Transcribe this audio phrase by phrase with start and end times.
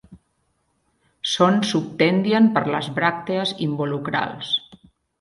[1.33, 4.61] Són subtendien per les bràctees involucrals.